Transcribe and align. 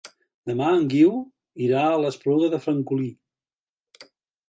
Demà 0.51 0.69
en 0.77 0.87
Guiu 0.93 1.11
irà 1.67 1.85
a 1.91 2.01
l'Espluga 2.07 2.53
de 2.57 2.63
Francolí. 2.67 3.15